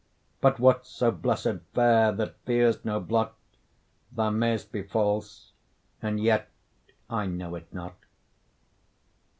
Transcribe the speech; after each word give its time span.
But 0.41 0.59
what's 0.59 0.89
so 0.89 1.11
blessed 1.11 1.59
fair 1.75 2.11
that 2.11 2.43
fears 2.43 2.83
no 2.83 2.99
blot? 2.99 3.35
Thou 4.11 4.31
mayst 4.31 4.71
be 4.71 4.81
false, 4.81 5.51
and 6.01 6.19
yet 6.19 6.49
I 7.07 7.27
know 7.27 7.53
it 7.53 7.71
not. 7.71 7.93